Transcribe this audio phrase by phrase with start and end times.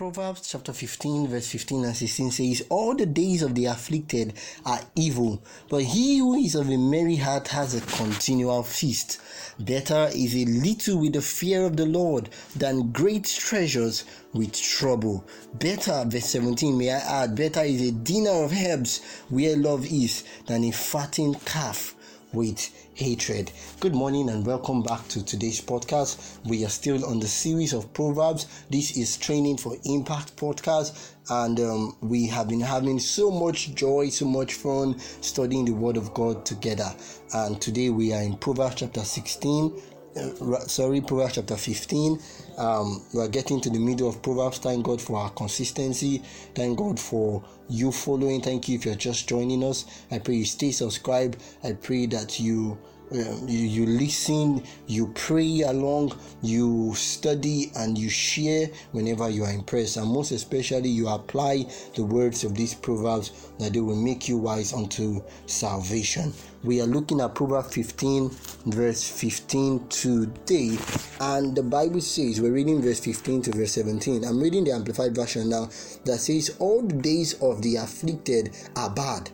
[0.00, 4.32] Proverbs chapter 15, verse 15 and 16 says, All the days of the afflicted
[4.64, 9.20] are evil, but he who is of a merry heart has a continual feast.
[9.58, 15.22] Better is a little with the fear of the Lord than great treasures with trouble.
[15.52, 20.24] Better, verse 17, may I add, better is a dinner of herbs where love is
[20.46, 21.94] than a fattened calf
[22.32, 23.50] with hatred.
[23.80, 26.38] Good morning and welcome back to today's podcast.
[26.44, 28.46] We are still on the series of Proverbs.
[28.70, 34.08] This is Training for Impact podcast, and um, we have been having so much joy,
[34.08, 36.92] so much fun studying the Word of God together.
[37.32, 39.80] And today we are in Proverbs chapter 16
[40.16, 42.18] uh, sorry, Proverbs chapter 15.
[42.58, 44.58] Um, we are getting to the middle of Proverbs.
[44.58, 46.22] Thank God for our consistency.
[46.54, 48.40] Thank God for you following.
[48.40, 49.84] Thank you if you're just joining us.
[50.10, 51.42] I pray you stay subscribed.
[51.62, 52.78] I pray that you
[53.12, 59.52] um, you, you listen, you pray along, you study, and you share whenever you are
[59.52, 59.96] impressed.
[59.96, 61.66] And most especially, you apply
[61.96, 66.32] the words of these proverbs that they will make you wise unto salvation.
[66.62, 68.30] We are looking at Proverbs 15,
[68.66, 70.76] verse 15 today,
[71.20, 74.24] and the Bible says we're reading verse 15 to verse 17.
[74.24, 75.70] I'm reading the Amplified Version now
[76.04, 79.30] that says, All the days of the afflicted are bad,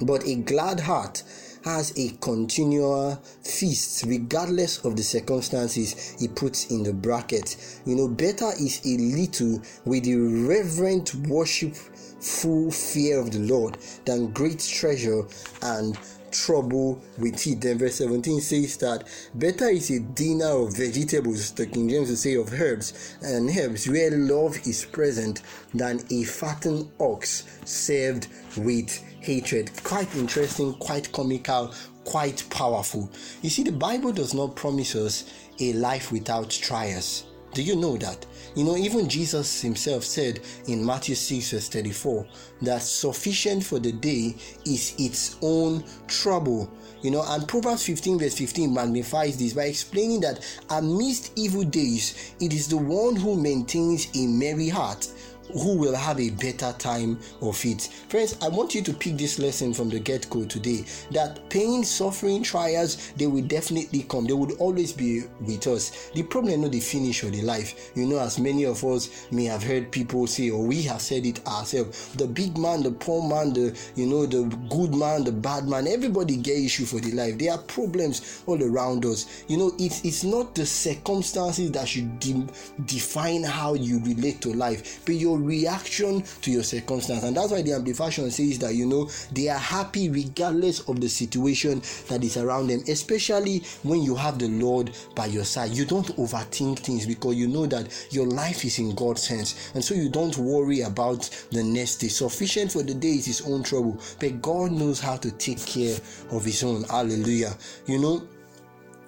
[0.00, 1.22] but a glad heart
[1.64, 7.56] has a continual feast regardless of the circumstances he puts in the bracket.
[7.86, 14.30] You know, better is a little with the reverent worshipful fear of the Lord than
[14.32, 15.22] great treasure
[15.62, 15.98] and
[16.34, 17.60] trouble with it.
[17.60, 19.04] Then verse 17 says that
[19.34, 23.88] better is a dinner of vegetables, the King James will say of herbs and herbs,
[23.88, 25.42] where love is present,
[25.72, 29.70] than a fattened ox served with hatred.
[29.82, 31.74] Quite interesting, quite comical,
[32.04, 33.10] quite powerful.
[33.42, 37.24] You see, the Bible does not promise us a life without trials.
[37.54, 38.26] Do you know that?
[38.56, 42.26] You know, even Jesus himself said in Matthew 6, verse 34,
[42.62, 44.34] that sufficient for the day
[44.66, 46.68] is its own trouble.
[47.00, 52.34] You know, and Proverbs 15, verse 15 magnifies this by explaining that amidst evil days,
[52.40, 55.08] it is the one who maintains a merry heart
[55.52, 57.82] who will have a better time of it.
[58.08, 61.84] Friends, I want you to pick this lesson from the get go today that pain,
[61.84, 64.26] suffering, trials, they will definitely come.
[64.26, 66.10] They would always be with us.
[66.14, 67.92] The problem not the finish or the life.
[67.94, 71.26] You know, as many of us may have heard people say, or we have said
[71.26, 75.32] it ourselves the big man, the poor man, the you know, the good man, the
[75.32, 77.38] bad man, everybody get issue for the life.
[77.38, 79.44] There are problems all around us.
[79.48, 82.46] You know, it's it's not the circumstances that should de-
[82.86, 87.22] define how you relate to life, but your reaction to your circumstance.
[87.24, 91.08] And that's why the amplification says that you know they are happy regardless of the
[91.08, 95.70] situation that is around them, especially when you have the Lord by your side.
[95.70, 99.84] You don't overthink things because you know that your life is in God's hands, and
[99.84, 102.08] so you don't worry about the next day.
[102.08, 105.96] Sufficient for the day is his own trouble, but God knows how to take care
[106.30, 106.84] of his own.
[106.84, 107.54] Hallelujah.
[107.86, 108.28] You know,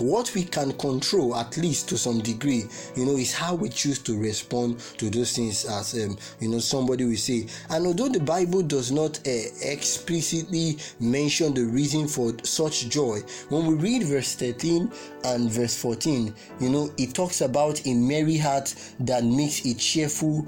[0.00, 2.64] what we can control at least to some degree
[2.96, 6.58] you know is how we choose to respond to those things as um, you know
[6.58, 7.46] somebody will say.
[7.68, 9.30] And although the bible does not uh,
[9.62, 14.90] explicitly mention the reason for such joy when we read verse 13
[15.24, 20.46] and verse 14 you know it talks about a merry heart that makes a cheerful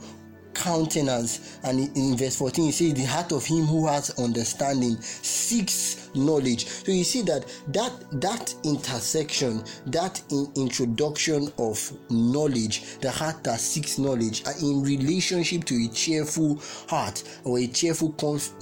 [0.62, 6.08] countenance and in verse 14 it says the heart of him who has understanding seeks
[6.14, 6.66] knowledge.
[6.66, 13.58] So you see that that that intersection that in introduction of knowledge the heart that
[13.60, 18.52] seeks knowledge are in relationship to a cheerful heart or a cheerful conf-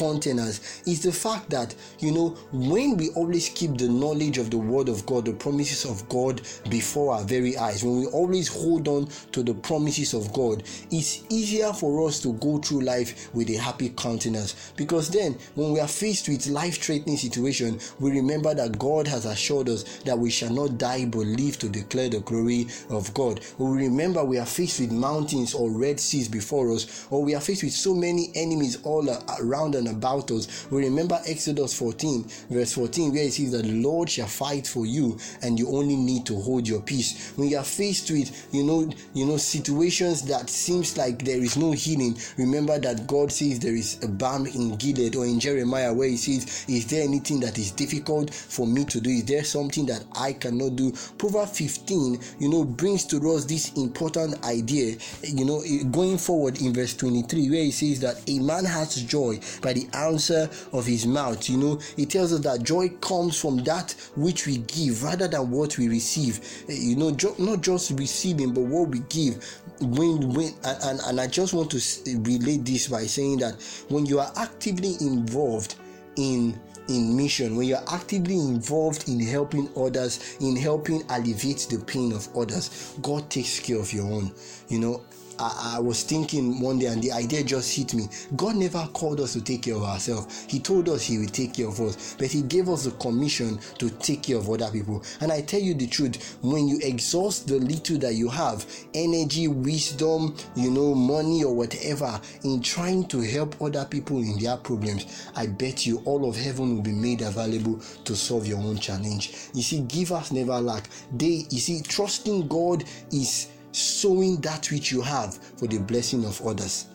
[0.00, 4.56] countenance is the fact that you know when we always keep the knowledge of the
[4.56, 6.40] word of God, the promises of God
[6.70, 11.22] before our very eyes, when we always hold on to the promises of God, it's
[11.28, 15.80] easier for us to go through life with a happy countenance because then when we
[15.80, 20.52] are faced with life-threatening situation, we remember that God has assured us that we shall
[20.52, 23.40] not die but live to declare the glory of God.
[23.58, 27.40] We remember we are faced with mountains or red seas before us, or we are
[27.40, 29.06] faced with so many enemies all
[29.40, 30.66] around and about us.
[30.70, 34.86] We remember Exodus 14, verse 14, where it says that the Lord shall fight for
[34.86, 37.32] you, and you only need to hold your peace.
[37.36, 41.56] When you are faced with, you know, you know, situations that seems like there is
[41.56, 45.92] no healing, remember that God says there is a balm in Gilead, or in Jeremiah
[45.92, 49.10] where He says, "Is there anything that is difficult for me to do?
[49.10, 53.72] Is there something that I cannot do?" Proverbs 15, you know, brings to us this
[53.74, 58.64] important idea, you know, going forward in verse 23, where He says that a man
[58.64, 61.48] has joy by the the answer of his mouth.
[61.48, 65.50] You know, he tells us that joy comes from that which we give rather than
[65.50, 66.40] what we receive.
[66.68, 69.44] Eh, you know, jo- not just receiving, but what we give.
[69.80, 71.80] When, when, and, and I just want to
[72.20, 73.54] relate this by saying that
[73.88, 75.76] when you are actively involved
[76.16, 82.12] in in mission, when you're actively involved in helping others, in helping alleviate the pain
[82.12, 84.32] of others, God takes care of your own.
[84.68, 85.02] You know,
[85.40, 88.08] I, I, was thinking one day and the idea just hit me.
[88.36, 90.44] God never called us to take care of ourselves.
[90.48, 93.58] He told us He will take care of us, but He gave us the commission
[93.78, 95.02] to take care of other people.
[95.20, 99.48] And I tell you the truth, when you exhaust the little that you have, energy,
[99.48, 105.30] wisdom, you know, money or whatever, in trying to help other people in their problems,
[105.34, 109.32] I bet you all of heaven will be made available to solve your own challenge.
[109.54, 110.90] You see, givers never lack.
[111.16, 116.40] They, you see, trusting God is sowing that which you have for the blessing of
[116.46, 116.86] others.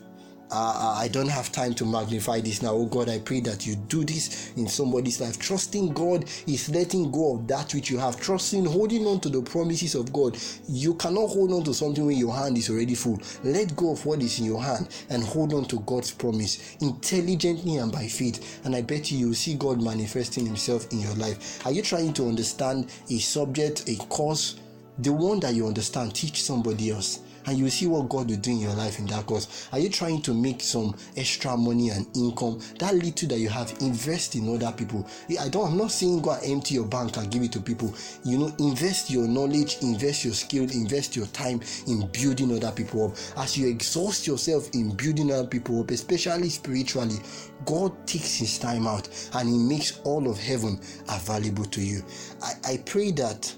[0.51, 2.71] Uh, I don't have time to magnify this now.
[2.71, 5.39] Oh God, I pray that you do this in somebody's life.
[5.39, 8.21] Trusting God is letting go of that which you have.
[8.21, 10.37] Trusting, holding on to the promises of God.
[10.69, 13.19] You cannot hold on to something when your hand is already full.
[13.43, 17.77] Let go of what is in your hand and hold on to God's promise intelligently
[17.77, 18.61] and by faith.
[18.65, 21.65] And I bet you you will see God manifesting Himself in your life.
[21.65, 24.59] Are you trying to understand a subject, a course?
[24.99, 27.19] The one that you understand, teach somebody else.
[27.47, 29.69] And you see what God will do in your life in that course.
[29.71, 32.59] Are you trying to make some extra money and income?
[32.79, 35.07] That little that you have, invest in other people.
[35.39, 35.67] I don't.
[35.71, 37.93] I'm not saying go and empty your bank and give it to people.
[38.23, 43.09] You know, invest your knowledge, invest your skill, invest your time in building other people
[43.09, 43.15] up.
[43.37, 47.17] As you exhaust yourself in building other people up, especially spiritually,
[47.65, 52.03] God takes His time out and He makes all of heaven available to you.
[52.41, 53.53] I, I pray that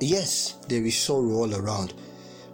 [0.00, 1.92] Yes, there is sorrow all around,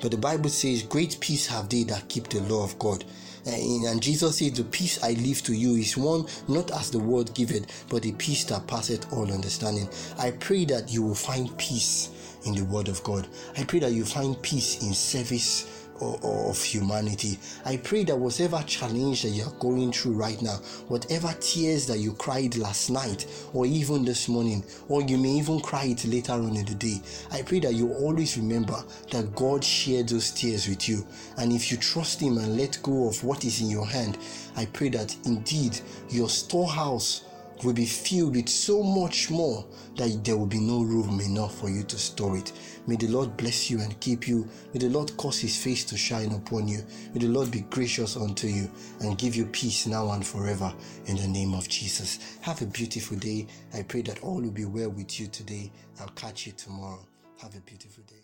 [0.00, 3.04] but the Bible says, Great peace have they that keep the law of God.
[3.46, 7.34] And Jesus says, The peace I leave to you is one not as the world
[7.34, 9.90] giveth, but a peace that passeth all understanding.
[10.18, 13.28] I pray that you will find peace in the Word of God.
[13.58, 17.38] I pray that you find peace in service of humanity.
[17.64, 20.56] I pray that whatever challenge that you are going through right now,
[20.88, 25.60] whatever tears that you cried last night or even this morning, or you may even
[25.60, 27.00] cry it later on in the day,
[27.30, 31.06] I pray that you always remember that God shared those tears with you.
[31.38, 34.18] And if you trust Him and let go of what is in your hand,
[34.56, 35.80] I pray that indeed
[36.10, 37.23] your storehouse
[37.62, 39.64] will be filled with so much more
[39.96, 42.52] that there will be no room enough for you to store it.
[42.86, 44.48] May the Lord bless you and keep you.
[44.72, 46.84] May the Lord cause his face to shine upon you.
[47.12, 48.70] May the Lord be gracious unto you
[49.00, 50.74] and give you peace now and forever
[51.06, 52.38] in the name of Jesus.
[52.40, 53.46] Have a beautiful day.
[53.72, 55.70] I pray that all will be well with you today.
[56.00, 57.06] I'll catch you tomorrow.
[57.40, 58.23] Have a beautiful day.